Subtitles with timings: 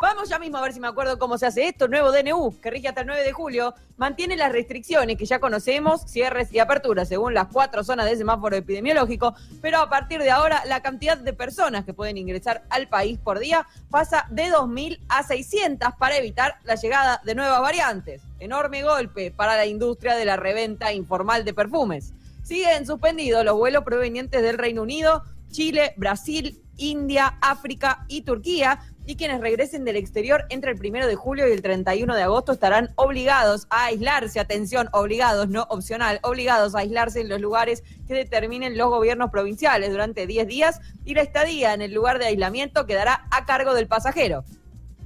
[0.00, 1.88] Vamos ya mismo a ver si me acuerdo cómo se hace esto.
[1.88, 6.02] Nuevo DNU, que rige hasta el 9 de julio, mantiene las restricciones que ya conocemos,
[6.06, 10.62] cierres y aperturas según las cuatro zonas de semáforo epidemiológico, pero a partir de ahora
[10.66, 15.24] la cantidad de personas que pueden ingresar al país por día pasa de 2.000 a
[15.24, 18.22] 600 para evitar la llegada de nuevas variantes.
[18.38, 22.14] Enorme golpe para la industria de la reventa informal de perfumes.
[22.48, 28.80] Siguen suspendidos los vuelos provenientes del Reino Unido, Chile, Brasil, India, África y Turquía.
[29.04, 32.52] Y quienes regresen del exterior entre el primero de julio y el 31 de agosto
[32.52, 38.14] estarán obligados a aislarse, atención, obligados, no opcional, obligados a aislarse en los lugares que
[38.14, 42.86] determinen los gobiernos provinciales durante 10 días y la estadía en el lugar de aislamiento
[42.86, 44.46] quedará a cargo del pasajero.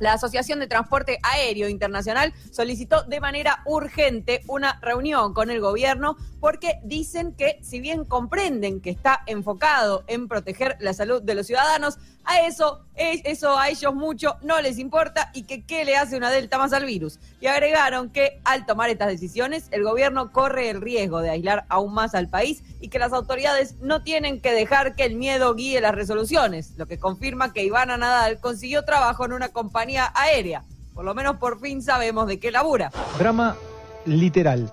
[0.02, 6.16] La Asociación de Transporte Aéreo Internacional solicitó de manera urgente una reunión con el gobierno
[6.40, 11.46] porque dicen que si bien comprenden que está enfocado en proteger la salud de los
[11.46, 15.96] ciudadanos, a eso, es- eso a ellos mucho no les importa y que qué le
[15.96, 17.20] hace una delta más al virus.
[17.40, 21.94] Y agregaron que al tomar estas decisiones, el gobierno corre el riesgo de aislar aún
[21.94, 25.80] más al país y que las autoridades no tienen que dejar que el miedo guíe
[25.80, 30.64] las resoluciones, lo que confirma que Ivana Nadal consiguió trabajo en una compañía aérea.
[30.94, 32.90] Por lo menos por fin sabemos de qué labura.
[33.18, 33.56] Drama
[34.04, 34.72] literal.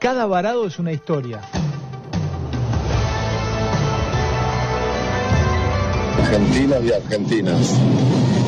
[0.00, 1.40] Cada varado es una historia.
[6.20, 7.74] argentinos y argentinas.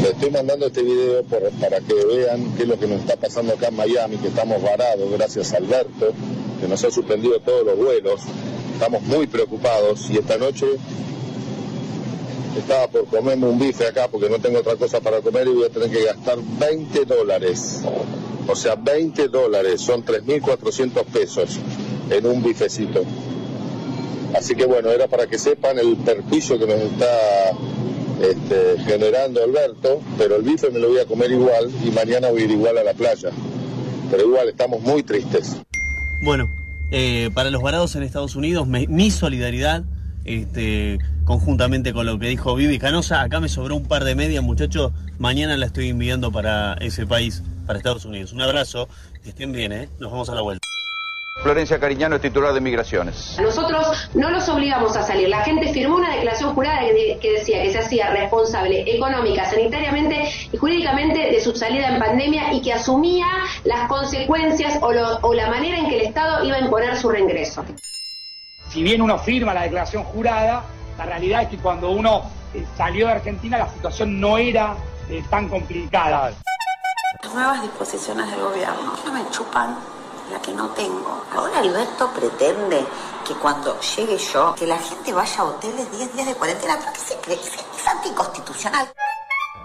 [0.02, 3.16] Les estoy mandando este video por- para que vean qué es lo que nos está
[3.16, 6.12] pasando acá en Miami, que estamos varados gracias a Alberto,
[6.60, 8.20] que nos ha suspendido todos los vuelos.
[8.74, 10.66] Estamos muy preocupados y esta noche
[12.56, 15.64] estaba por comerme un bife acá porque no tengo otra cosa para comer y voy
[15.64, 17.82] a tener que gastar 20 dólares.
[18.48, 21.58] O sea, 20 dólares son 3.400 pesos
[22.10, 23.04] en un bifecito.
[24.34, 27.52] Así que bueno, era para que sepan el perjuicio que nos está
[28.20, 32.42] este, generando Alberto, pero el bife me lo voy a comer igual y mañana voy
[32.42, 33.30] a ir igual a la playa.
[34.10, 35.56] Pero igual estamos muy tristes.
[36.22, 36.50] Bueno,
[36.90, 39.84] eh, para los varados en Estados Unidos, mi solidaridad,
[40.24, 44.42] este, conjuntamente con lo que dijo Vivi Canosa, acá me sobró un par de medias,
[44.44, 48.32] muchachos, mañana la estoy enviando para ese país, para Estados Unidos.
[48.32, 48.88] Un abrazo,
[49.22, 49.88] que estén bien, ¿eh?
[49.98, 50.66] Nos vamos a la vuelta.
[51.42, 53.38] Florencia Cariñano es titular de Migraciones.
[53.40, 55.28] Nosotros no los obligamos a salir.
[55.30, 59.48] La gente firmó una declaración jurada que, de- que decía que se hacía responsable económica,
[59.48, 63.26] sanitariamente y jurídicamente de su salida en pandemia y que asumía
[63.64, 67.08] las consecuencias o, lo- o la manera en que el Estado iba a imponer su
[67.08, 67.64] reingreso.
[68.70, 70.62] Si bien uno firma la declaración jurada,
[70.96, 72.22] la realidad es que cuando uno
[72.54, 74.76] eh, salió de Argentina la situación no era
[75.08, 76.32] eh, tan complicada.
[77.22, 79.76] Las nuevas disposiciones del gobierno no me chupan
[80.30, 81.24] la que no tengo.
[81.34, 82.86] Ahora Alberto pretende
[83.26, 86.78] que cuando llegue yo, que la gente vaya a hoteles 10 días de cuarentena.
[86.78, 87.36] ¿Pero qué se cree?
[87.36, 88.88] Es, es anticonstitucional.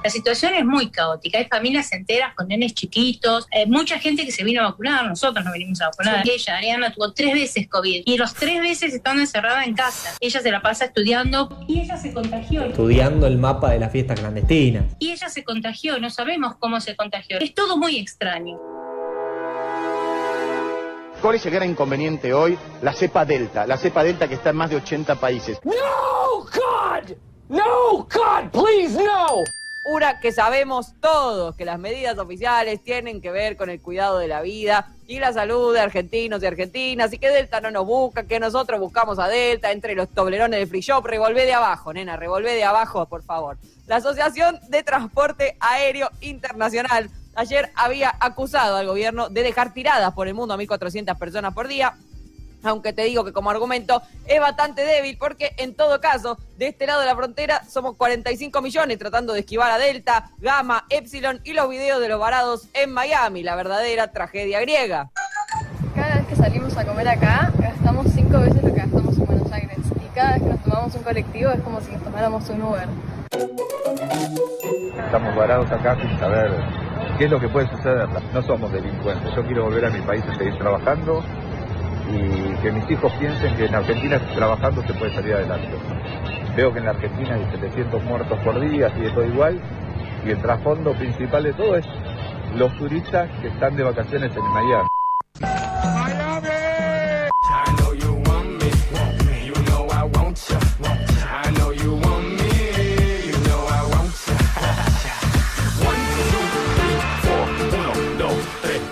[0.06, 1.40] La situación es muy caótica.
[1.40, 5.44] Hay familias enteras con nenes chiquitos, eh, mucha gente que se vino a vacunar, nosotros
[5.44, 6.24] nos venimos a vacunar.
[6.24, 10.16] Ella, Ariana, tuvo tres veces COVID y los tres veces estando encerrada en casa.
[10.20, 12.66] Ella se la pasa estudiando y ella se contagió.
[12.66, 14.86] estudiando el mapa de la fiesta clandestina.
[15.00, 17.40] Y ella se contagió, no sabemos cómo se contagió.
[17.40, 18.60] Es todo muy extraño.
[21.20, 22.60] ¿Cuál es el gran inconveniente hoy?
[22.84, 25.60] La cepa Delta, la cepa Delta que está en más de 80 países.
[25.64, 27.18] No, God!
[27.50, 29.65] No, God, please, no!
[29.88, 34.28] Una que sabemos todos, que las medidas oficiales tienen que ver con el cuidado de
[34.28, 38.24] la vida y la salud de argentinos y argentinas, y que Delta no nos busca,
[38.24, 41.06] que nosotros buscamos a Delta entre los toblerones del free shop.
[41.06, 43.60] Revolvé de abajo, nena, revolvé de abajo, por favor.
[43.86, 50.28] La Asociación de Transporte Aéreo Internacional ayer había acusado al gobierno de dejar tiradas por
[50.28, 51.94] el mundo a 1.400 personas por día,
[52.66, 56.88] aunque te digo que como argumento es bastante débil porque en todo caso, de este
[56.88, 61.54] lado de la frontera somos 45 millones tratando de esquivar a Delta, Gamma, Epsilon y
[61.54, 65.12] los videos de los varados en Miami, la verdadera tragedia griega.
[65.96, 69.52] Cada vez que salimos a comer acá, gastamos cinco veces lo que gastamos en Buenos
[69.52, 69.78] Aires.
[69.96, 72.90] Y cada vez que nos tomamos un colectivo es como si nos tomáramos un Uber.
[75.06, 76.52] Estamos varados acá sin saber
[77.18, 78.10] qué es lo que puede suceder.
[78.34, 79.34] No somos delincuentes.
[79.36, 81.24] Yo quiero volver a mi país a seguir trabajando
[82.10, 85.70] y que mis hijos piensen que en Argentina trabajando se puede salir adelante.
[86.56, 89.60] Veo que en la Argentina hay 700 muertos por día, sigue todo igual,
[90.26, 91.86] y el trasfondo principal de todo es
[92.58, 94.95] los turistas que están de vacaciones en Miami.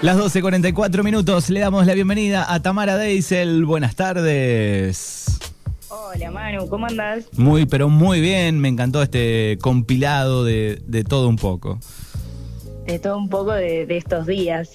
[0.03, 3.63] Las 12.44 minutos, le damos la bienvenida a Tamara Deisel.
[3.63, 5.39] Buenas tardes.
[5.87, 7.23] Hola Manu, ¿cómo andás?
[7.37, 8.59] Muy, pero muy bien.
[8.59, 11.79] Me encantó este compilado de, de todo un poco.
[12.85, 14.71] De todo un poco de, de estos días.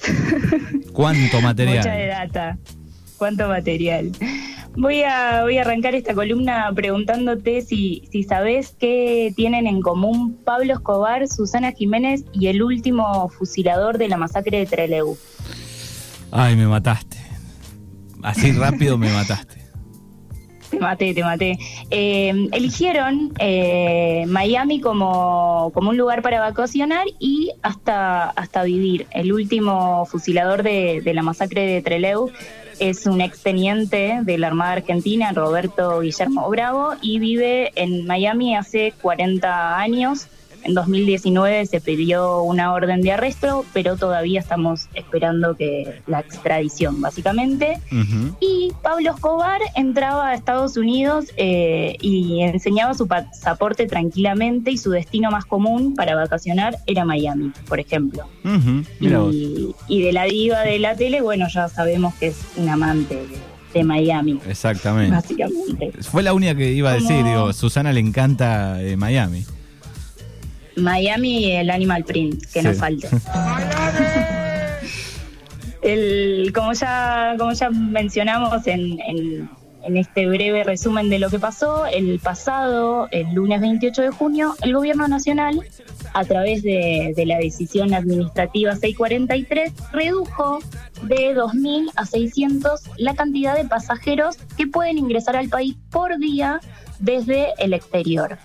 [0.95, 1.77] ¿Cuánto material?
[1.77, 2.59] Mucha de data.
[3.19, 4.13] ¿Cuánto material?
[4.79, 10.39] Voy a, voy a arrancar esta columna preguntándote si, si sabes qué tienen en común
[10.45, 15.17] Pablo Escobar, Susana Jiménez y el último fusilador de la masacre de Trelew.
[16.31, 17.17] Ay, me mataste.
[18.23, 19.59] Así rápido me mataste.
[20.71, 21.59] Te maté, te maté.
[21.91, 29.09] Eh, eligieron eh, Miami como, como un lugar para vacacionar y hasta, hasta vivir.
[29.11, 32.31] El último fusilador de, de la masacre de Trelew
[32.79, 38.95] es un exteniente de la Armada Argentina, Roberto Guillermo Bravo, y vive en Miami hace
[39.01, 40.27] 40 años.
[40.65, 47.01] En 2019 se pidió una orden de arresto, pero todavía estamos esperando que la extradición,
[47.01, 47.79] básicamente.
[48.41, 54.91] Y Pablo Escobar entraba a Estados Unidos eh, y enseñaba su pasaporte tranquilamente y su
[54.91, 58.25] destino más común para vacacionar era Miami, por ejemplo.
[59.01, 63.15] Y, y de la diva de la tele, bueno, ya sabemos que es un amante
[63.15, 63.27] de,
[63.75, 65.11] de Miami, Exactamente.
[65.13, 65.93] básicamente.
[66.03, 69.45] Fue la única que iba a decir, Como- digo, Susana le encanta eh, Miami.
[70.83, 72.79] Miami y el Animal Print, que no Sí.
[72.79, 73.09] falte.
[75.83, 79.51] El, como, ya, como ya mencionamos en, en-
[79.85, 84.55] en este breve resumen de lo que pasó, el pasado, el lunes 28 de junio,
[84.61, 85.61] el Gobierno Nacional,
[86.13, 90.59] a través de, de la decisión administrativa 643, redujo
[91.05, 96.61] de 2.000 a 600 la cantidad de pasajeros que pueden ingresar al país por día
[96.99, 98.37] desde el exterior.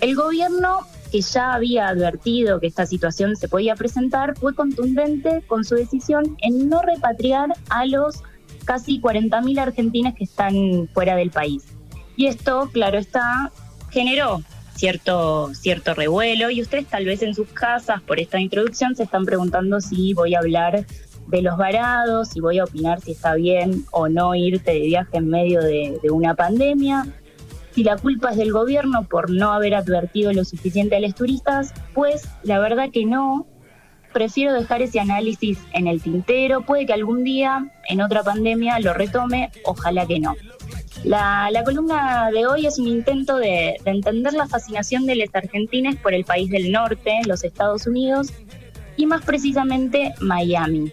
[0.00, 0.80] El gobierno,
[1.10, 6.36] que ya había advertido que esta situación se podía presentar, fue contundente con su decisión
[6.40, 8.22] en no repatriar a los
[8.64, 11.64] casi 40.000 argentinos que están fuera del país.
[12.16, 13.52] Y esto, claro está,
[13.90, 14.42] generó
[14.74, 19.24] cierto, cierto revuelo y ustedes tal vez en sus casas por esta introducción se están
[19.24, 20.86] preguntando si voy a hablar
[21.28, 25.16] de los varados, si voy a opinar si está bien o no irte de viaje
[25.16, 27.06] en medio de, de una pandemia,
[27.76, 31.74] si la culpa es del gobierno por no haber advertido lo suficiente a los turistas,
[31.92, 33.46] pues la verdad que no.
[34.14, 36.62] Prefiero dejar ese análisis en el tintero.
[36.62, 39.50] Puede que algún día, en otra pandemia, lo retome.
[39.66, 40.34] Ojalá que no.
[41.04, 45.28] La, la columna de hoy es un intento de, de entender la fascinación de los
[45.34, 48.32] argentines por el país del norte, los Estados Unidos,
[48.96, 50.90] y más precisamente Miami.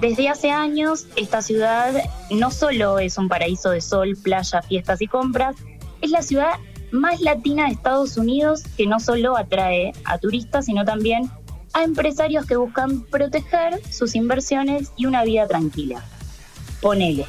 [0.00, 1.92] Desde hace años, esta ciudad
[2.30, 5.56] no solo es un paraíso de sol, playa, fiestas y compras,
[6.02, 6.58] es la ciudad
[6.90, 11.30] más latina de Estados Unidos que no solo atrae a turistas, sino también
[11.72, 16.04] a empresarios que buscan proteger sus inversiones y una vida tranquila.
[16.82, 17.24] Ponele.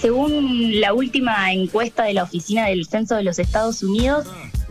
[0.00, 4.26] Según la última encuesta de la Oficina del Censo de los Estados Unidos,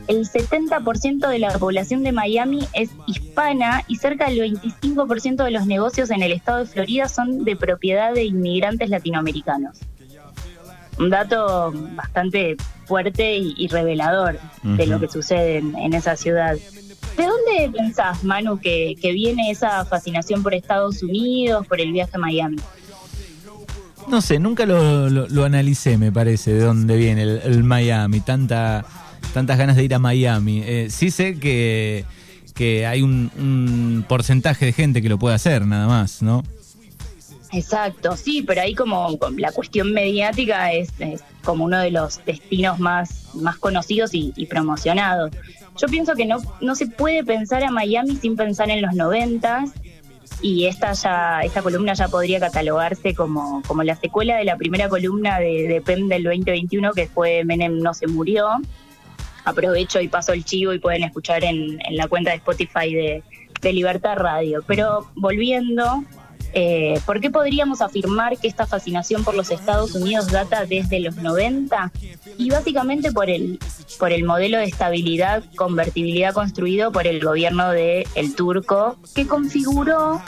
[0.07, 5.68] el 70% de la población de Miami es hispana y cerca del 25% de los
[5.68, 9.80] negocios en el estado de Florida son de propiedad de inmigrantes latinoamericanos.
[11.01, 12.56] Un dato bastante
[12.86, 16.56] fuerte y, y revelador de lo que sucede en, en esa ciudad.
[17.18, 22.12] ¿De dónde pensás, Manu, que, que viene esa fascinación por Estados Unidos, por el viaje
[22.13, 22.57] a Miami?
[24.07, 28.20] No sé, nunca lo, lo- lo analicé, me parece, de dónde viene el, el Miami,
[28.22, 28.86] tanta,
[29.34, 30.62] tantas ganas de ir a Miami.
[30.65, 32.05] Eh, sí sé que,
[32.55, 36.43] que hay un, un porcentaje de gente que lo puede hacer, nada más, ¿no?
[37.53, 40.89] Exacto, sí, pero ahí como la cuestión mediática es,
[41.43, 45.31] como uno de los destinos más, más conocidos y, promocionados.
[45.77, 49.72] Yo pienso que no, no se puede pensar a Miami sin pensar en los noventas
[50.41, 54.89] y esta ya esta columna ya podría catalogarse como, como la secuela de la primera
[54.89, 58.48] columna de, de PEM del 2021 que fue Menem no se murió.
[59.43, 64.15] Aprovecho y paso el chivo y pueden escuchar en, la cuenta de Spotify de Libertad
[64.17, 64.63] Radio.
[64.67, 66.03] Pero volviendo,
[66.53, 71.15] eh, ¿por qué podríamos afirmar que esta fascinación por los Estados Unidos data desde los
[71.15, 71.91] 90?
[72.38, 73.60] Y básicamente por el,
[74.00, 80.22] por el modelo de estabilidad, convertibilidad construido por el gobierno de El Turco, que configuró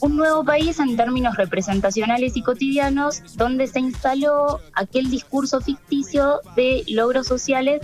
[0.00, 6.84] un nuevo país en términos representacionales y cotidianos, donde se instaló aquel discurso ficticio de
[6.88, 7.80] logros sociales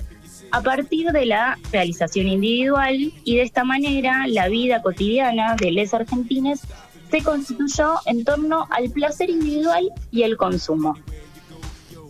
[0.53, 5.95] a partir de la realización individual y de esta manera la vida cotidiana de los
[5.95, 6.63] argentines
[7.11, 10.97] se constituyó en torno al placer individual y el consumo.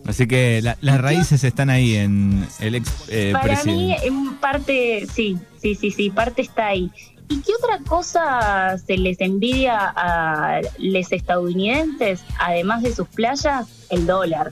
[0.05, 4.07] Así que la- las raíces están ahí en el ex eh, Para mí, presidente.
[4.07, 6.89] en parte, sí, sí, sí, sí, parte está ahí.
[7.29, 13.67] ¿Y qué otra cosa se les envidia a los estadounidenses, además de sus playas?
[13.89, 14.49] El dólar.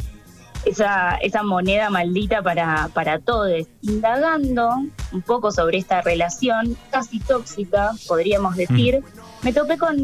[0.66, 3.66] Esa, esa moneda maldita para, para todos.
[3.82, 4.70] Indagando
[5.12, 9.02] un poco sobre esta relación casi tóxica, podríamos decir,
[9.42, 9.96] me topé con,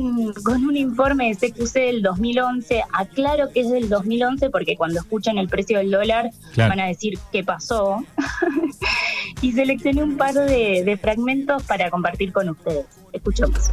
[0.43, 2.83] con un informe de CQC del 2011.
[2.93, 6.69] Aclaro que es del 2011 porque cuando escuchan el precio del dólar Claro.
[6.69, 8.03] van a decir qué pasó.
[9.41, 12.85] y seleccioné un par de, de fragmentos para compartir con ustedes.
[13.11, 13.69] Escuchemos.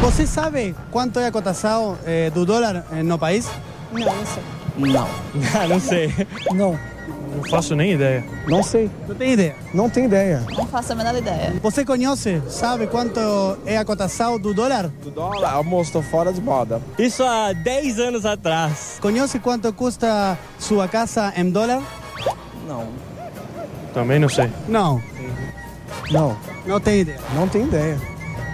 [0.00, 3.48] Você sabe quanto é a cotação eh, do dólar eh, no país?
[3.90, 4.42] Não sei.
[4.92, 5.08] Não.
[5.54, 6.12] Ah, não sei.
[6.52, 6.78] Não.
[7.34, 8.24] Não faço nem ideia.
[8.46, 8.90] Não sei.
[9.08, 9.56] Não tem ideia?
[9.72, 10.42] Não tem ideia.
[10.56, 11.52] Não faço a menor ideia.
[11.62, 13.20] Você conhece, sabe quanto
[13.66, 14.88] é a cotação do dólar?
[15.02, 15.52] Do dólar?
[15.52, 16.80] Almoço, tô fora de moda.
[16.98, 18.98] Isso há 10 anos atrás.
[19.00, 21.82] Conhece quanto custa sua casa em dólar?
[22.68, 22.88] Não.
[23.92, 24.50] Também não sei.
[24.68, 25.02] Não.
[26.10, 26.36] Não.
[26.66, 27.20] Não tem ideia.
[27.34, 27.98] Não tem ideia.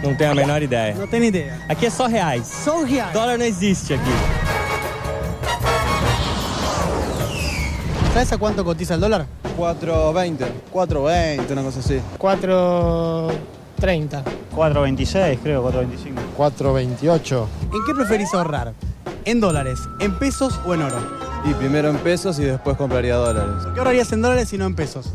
[0.03, 0.95] Não tenho a menor ideia.
[0.95, 1.59] Não tem ideia.
[1.69, 2.47] Aqui é só reais.
[2.47, 3.13] Só reais.
[3.13, 4.40] Dólar não existe aqui.
[8.13, 9.27] ¿Sabes a cuánto cotiza el dólar?
[9.57, 10.39] 4.20.
[10.73, 12.01] 4.20, una cosa así.
[12.19, 14.25] 4.30.
[14.57, 16.15] 4.26, creo, 4.25.
[16.37, 17.47] 4.28.
[17.73, 18.75] ¿En qué preferís ahorrar?
[19.25, 20.97] ¿En dólares, en pesos o en oro?
[21.45, 23.63] Y primero en pesos y después compraría dólares.
[23.63, 25.11] ¿Por qué ahorrarías en dólares y no en pesos?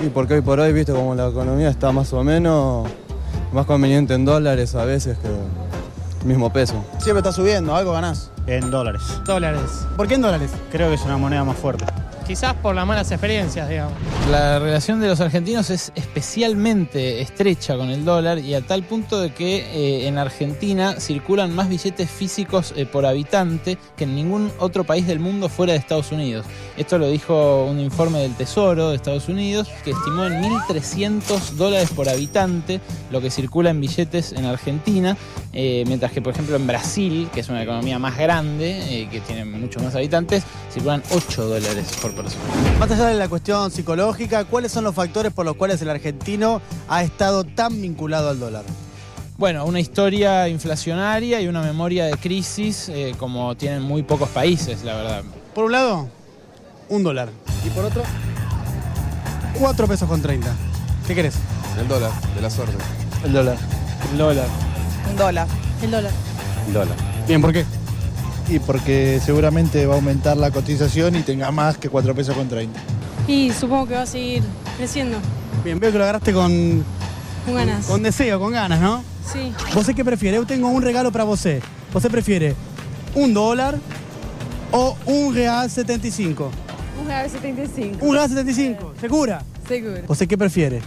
[0.00, 2.88] Y porque hoy por hoy, viste, como la economía está más o menos
[3.52, 6.84] más conveniente en dólares a veces que el mismo peso.
[6.98, 8.30] Siempre está subiendo, algo ganás.
[8.46, 9.02] En dólares.
[9.26, 9.86] Dólares.
[9.96, 10.52] ¿Por qué en dólares?
[10.70, 11.84] Creo que es una moneda más fuerte.
[12.30, 13.92] Quizás por las malas experiencias, digamos.
[14.30, 19.20] La relación de los argentinos es especialmente estrecha con el dólar y a tal punto
[19.20, 24.52] de que eh, en Argentina circulan más billetes físicos eh, por habitante que en ningún
[24.60, 26.46] otro país del mundo fuera de Estados Unidos.
[26.76, 31.90] Esto lo dijo un informe del Tesoro de Estados Unidos que estimó en 1.300 dólares
[31.90, 35.16] por habitante lo que circula en billetes en Argentina,
[35.52, 39.44] eh, mientras que por ejemplo en Brasil, que es una economía más grande, que tiene
[39.44, 42.42] muchos más habitantes, circulan 8 dólares por persona.
[42.78, 46.60] Más allá de la cuestión psicológica, ¿cuáles son los factores por los cuales el argentino
[46.88, 48.64] ha estado tan vinculado al dólar?
[49.36, 54.84] Bueno, una historia inflacionaria y una memoria de crisis eh, como tienen muy pocos países,
[54.84, 55.22] la verdad.
[55.54, 56.08] Por un lado,
[56.90, 57.30] un dólar.
[57.64, 58.02] Y por otro,
[59.58, 60.54] cuatro pesos con 30.
[61.06, 61.36] ¿Qué querés?
[61.78, 62.76] El dólar, de la suerte.
[63.24, 63.56] El dólar.
[64.12, 64.46] El dólar.
[65.08, 65.46] El dólar.
[65.82, 66.12] El dólar.
[66.66, 66.96] El dólar.
[67.26, 67.64] Bien, ¿por qué?
[68.50, 72.48] Y porque seguramente va a aumentar la cotización y tenga más que 4 pesos con
[72.48, 72.80] 30.
[73.28, 74.42] Y supongo que va a seguir
[74.76, 75.18] creciendo.
[75.62, 76.84] Bien, veo que lo agarraste con,
[77.46, 77.86] Con ganas.
[77.86, 79.04] con deseo, con ganas, ¿no?
[79.32, 79.52] Sí.
[79.72, 80.36] ¿Vos qué prefiere?
[80.38, 81.46] Yo tengo un regalo para vos.
[81.92, 82.56] ¿Vos prefiere
[83.14, 83.78] un dólar
[84.72, 86.50] o un real 75?
[87.00, 88.04] Un real 75.
[88.04, 89.42] Un real 75, ¿segura?
[89.68, 90.02] Seguro.
[90.08, 90.80] ¿Vos qué prefiere?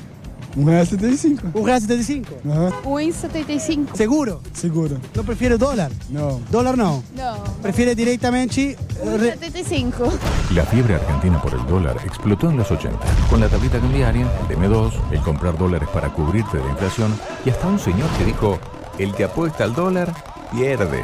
[0.56, 1.48] Un real 75.
[1.54, 2.30] Un real 75.
[2.50, 2.88] Ajá.
[2.88, 3.96] Un 75.
[3.96, 4.42] ¿Seguro?
[4.54, 4.98] Seguro.
[5.16, 5.92] ¿No prefiere dólar?
[6.10, 6.40] No.
[6.52, 7.04] ¿Dólar no?
[7.16, 7.44] No.
[7.62, 8.78] ¿Prefiere directamente?
[9.02, 10.14] Un 75.
[10.54, 12.98] La fiebre argentina por el dólar explotó en los 80,
[13.30, 17.14] con la tablita cambiaria, el DM2, el comprar dólares para cubrirte de la inflación
[17.46, 18.60] y hasta un señor que dijo,
[19.00, 20.14] el que apuesta al dólar,
[20.52, 21.04] pierde.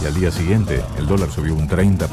[0.00, 2.08] Y al día siguiente, el dólar subió un 30%.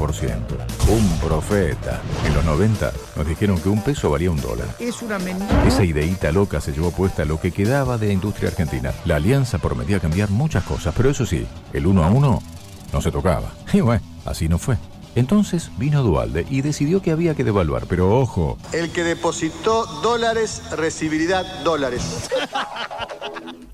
[0.88, 2.00] Un profeta.
[2.26, 4.66] En los 90 nos dijeron que un peso valía un dólar.
[4.80, 5.66] Es una mentira.
[5.66, 8.92] Esa ideíta loca se llevó puesta lo que quedaba de la industria argentina.
[9.04, 12.42] La alianza prometía cambiar muchas cosas, pero eso sí, el uno a uno
[12.92, 13.52] no se tocaba.
[13.72, 14.76] Y bueno, así no fue.
[15.14, 20.62] Entonces vino Dualde y decidió que había que devaluar, pero ojo, El que depositó dólares
[20.72, 22.28] recibirá dólares.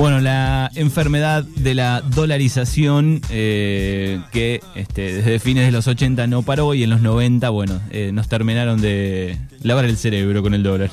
[0.00, 6.40] Bueno, la enfermedad de la dolarización eh, que este, desde fines de los 80 no
[6.40, 10.62] paró y en los 90, bueno, eh, nos terminaron de lavar el cerebro con el
[10.62, 10.90] dólar.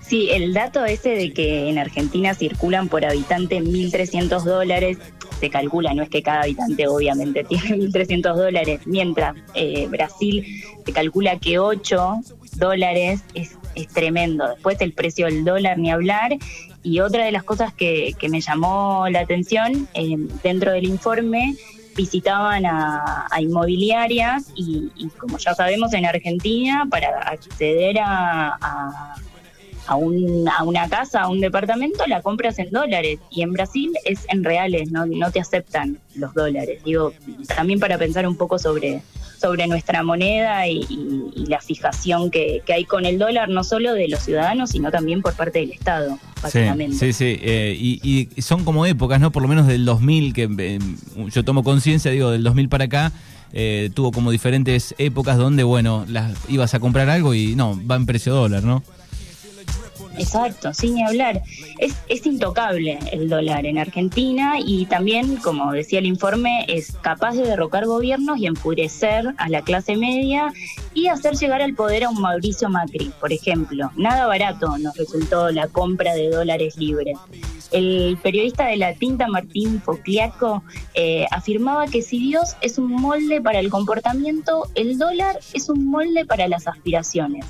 [0.00, 4.98] Sí, el dato ese de que en Argentina circulan por habitante 1.300 dólares,
[5.40, 10.92] se calcula, no es que cada habitante obviamente tiene 1.300 dólares, mientras eh, Brasil se
[10.92, 12.14] calcula que 8
[12.58, 14.46] dólares es, es tremendo.
[14.48, 16.36] Después el precio del dólar ni hablar.
[16.86, 21.56] Y otra de las cosas que, que me llamó la atención, eh, dentro del informe
[21.96, 29.16] visitaban a, inmobiliarias y, como ya sabemos en Argentina, para acceder a
[29.86, 33.18] a, un- a una casa, a un departamento, la compras en dólares.
[33.30, 36.82] Y en Brasil es en reales, no, no te aceptan los dólares.
[36.84, 37.12] Digo,
[37.54, 39.02] también para pensar un poco sobre,
[39.40, 43.62] sobre nuestra moneda y, y- y la fijación que, que hay con el dólar, no
[43.64, 46.96] solo de los ciudadanos, sino también por parte del Estado, básicamente.
[46.96, 49.30] Sí, sí, eh, y, y son como épocas, ¿no?
[49.32, 50.78] Por lo menos del 2000, que eh,
[51.32, 53.12] yo tomo conciencia, digo, del 2000 para acá,
[53.52, 57.94] eh, tuvo como diferentes épocas donde, bueno, las, ibas a comprar algo y no, va
[57.96, 58.82] en precio dólar, ¿no?
[60.18, 61.42] Exacto, sin hablar.
[61.78, 67.34] Es, es intocable el dólar en Argentina y también, como decía el informe, es capaz
[67.34, 70.52] de derrocar gobiernos y enfurecer a la clase media
[70.94, 73.90] y hacer llegar al poder a un Mauricio Macri, por ejemplo.
[73.96, 77.18] Nada barato nos resultó la compra de dólares libres.
[77.72, 80.62] El periodista de la tinta Martín Focliaco
[80.94, 85.86] eh, afirmaba que si Dios es un molde para el comportamiento, el dólar es un
[85.86, 87.44] molde para las aspiraciones.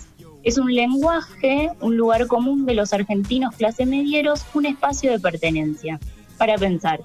[0.47, 5.99] Es un lenguaje, un lugar común de los argentinos clase medieros, un espacio de pertenencia.
[6.39, 7.01] Para pensar.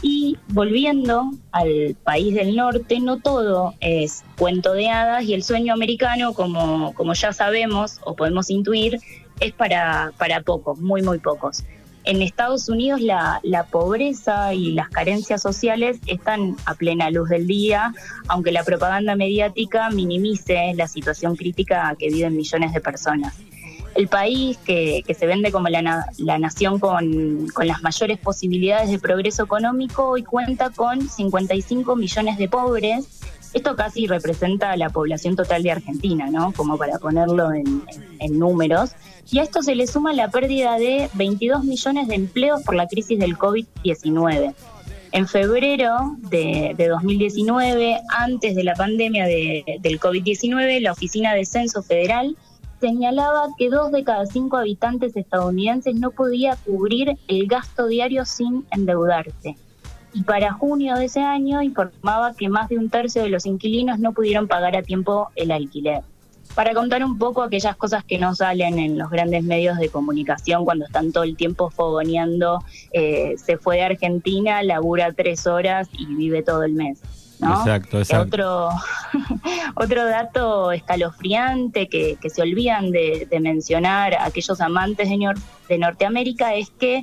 [0.00, 5.74] Y volviendo al país del norte, no todo es cuento de hadas y el sueño
[5.74, 8.98] americano, como, como ya sabemos o podemos intuir,
[9.40, 11.64] es para, para pocos, muy, muy pocos.
[12.04, 13.40] En Estados Unidos la,
[13.70, 17.94] pobreza y las carencias sociales están a plena luz del día,
[18.28, 23.34] aunque la propaganda mediática minimice la situación crítica que viven millones de personas.
[23.94, 28.98] El país que, se vende como la, la nación con, con las mayores posibilidades de
[28.98, 33.20] progreso económico hoy cuenta con 55 millones de pobres.
[33.52, 36.52] Esto casi representa la población total de Argentina, ¿no?
[36.52, 38.92] Como para ponerlo en números.
[39.30, 42.86] Y a esto se le suma la pérdida de 22 millones de empleos por la
[42.86, 44.54] crisis del COVID-19.
[45.14, 51.44] En febrero de, de 2019, antes de la pandemia de- del COVID-19, la Oficina de
[51.44, 52.34] Censo Federal
[52.80, 58.64] señalaba que dos de cada cinco habitantes estadounidenses no podía cubrir el gasto diario sin
[58.70, 59.56] endeudarse.
[60.14, 63.98] Y para junio de ese año informaba que más de un tercio de los inquilinos
[63.98, 66.02] no pudieron pagar a tiempo el alquiler.
[66.54, 70.66] Para contar un poco aquellas cosas que no salen en los grandes medios de comunicación
[70.66, 76.04] cuando están todo el tiempo fogoneando, eh, se fue de Argentina, labura tres horas y
[76.14, 77.00] vive todo el mes.
[77.38, 77.58] ¿no?
[77.58, 78.26] Exacto, exacto.
[78.26, 78.68] Otro,
[79.76, 85.78] otro dato escalofriante que, que se olvidan de, de mencionar aquellos amantes de, Nor- de
[85.78, 87.02] Norteamérica es que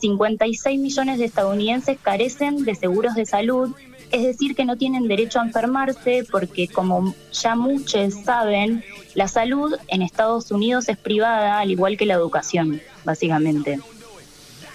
[0.00, 3.74] 56 millones de estadounidenses carecen de seguros de salud,
[4.10, 8.82] es decir, que no tienen derecho a enfermarse porque como ya muchos saben,
[9.14, 13.78] la salud en Estados Unidos es privada, al igual que la educación, básicamente.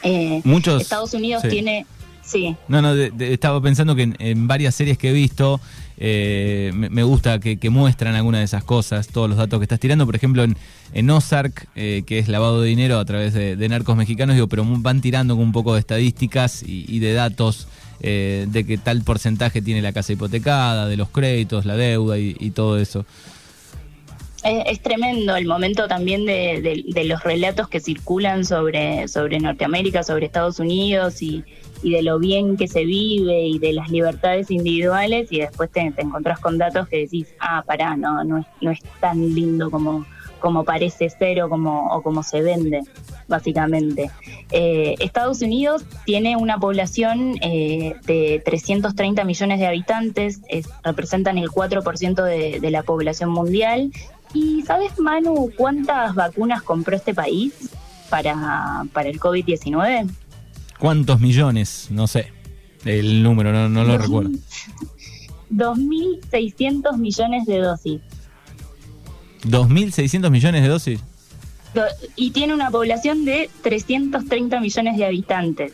[0.03, 1.49] Eh, Muchos- Estados Unidos sí.
[1.49, 1.85] tiene...
[2.25, 5.59] Sí, No, no, de- de- estaba pensando que en, en varias series que he visto
[6.05, 10.05] eh, me, gusta que, muestran algunas de esas cosas, todos los datos que estás tirando.
[10.05, 10.57] Por ejemplo, en,
[10.93, 14.65] en Ozark, eh, que es lavado de dinero a través de, narcos mexicanos, digo, pero
[14.65, 17.69] van tirando un poco de estadísticas y, y de datos
[18.01, 22.35] eh, de que tal porcentaje tiene la casa hipotecada, de los créditos, la deuda y,
[22.37, 23.05] y todo eso.
[24.43, 30.59] Es, tremendo el momento también de, los relatos que circulan sobre, sobre Norteamérica, sobre Estados
[30.59, 31.43] Unidos y,
[31.81, 36.01] de lo bien que se vive y de las libertades individuales y después te, te
[36.01, 40.05] encontrás con datos que decís, ah, pará, no, no, es, no es tan lindo como,
[40.39, 42.81] como parece ser o como, como se vende,
[43.27, 44.11] básicamente.
[44.51, 51.49] Eh, Estados Unidos tiene una población eh, de 330 millones de habitantes, es- representan el
[51.49, 53.91] 4% de, de la población mundial.
[54.33, 57.53] ¿Y sabes, Manu, cuántas vacunas compró este país
[58.09, 60.09] para, para el COVID-19?
[60.79, 61.87] ¿Cuántos millones?
[61.91, 62.31] No sé.
[62.85, 64.31] El número, no, no lo Dos- recuerdo.
[65.51, 68.01] 2.600 millones de dosis.
[69.43, 70.99] ¿2.600 millones de dosis?
[71.73, 71.81] Do-
[72.15, 75.73] y tiene una población de 330 millones de habitantes.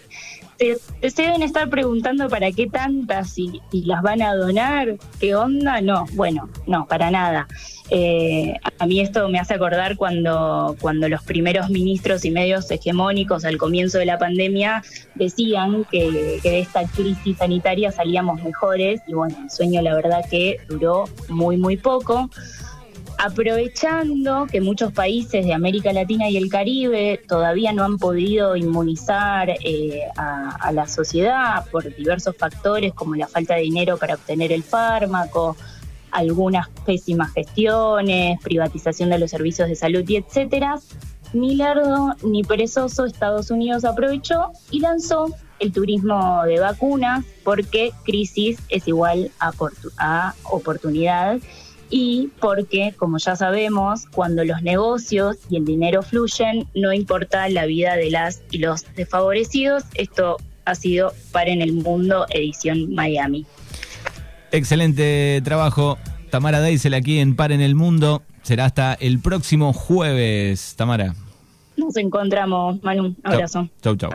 [0.60, 5.34] Se, se deben estar preguntando para qué tantas y, y las van a donar, qué
[5.34, 7.48] onda, no, bueno, no, para nada.
[7.92, 13.46] Eh, a mí esto me hace acordar cuando, cuando los primeros ministros y medios hegemónicos
[13.46, 14.84] al comienzo de la pandemia
[15.16, 20.24] decían que, que de esta crisis sanitaria salíamos mejores y bueno, el sueño la verdad
[20.30, 22.30] que duró muy, muy poco
[23.20, 29.50] aprovechando que muchos países de América Latina y el Caribe todavía no han podido inmunizar
[29.50, 34.64] eh, a, la sociedad por diversos factores como la falta de dinero para obtener el
[34.64, 35.58] fármaco,
[36.12, 40.80] algunas pésimas gestiones, privatización de los servicios de salud y etcétera,
[41.34, 45.28] ni lerdo ni perezoso Estados Unidos aprovechó y lanzó
[45.60, 49.52] el turismo de vacunas porque crisis es igual a,
[49.98, 51.40] a oportunidad
[51.90, 57.66] y porque, como ya sabemos, cuando los negocios y el dinero fluyen, no importa la
[57.66, 59.84] vida de las y los desfavorecidos.
[59.96, 63.46] Esto ha sido para en el mundo edición Miami.
[64.52, 65.98] Excelente trabajo.
[66.30, 68.22] Tamara Deisel aquí en Par en el Mundo.
[68.44, 71.16] Será hasta el próximo jueves, Tamara.
[71.76, 73.06] Nos encontramos, Manu.
[73.06, 73.70] Un abrazo.
[73.82, 74.12] Chau, chau.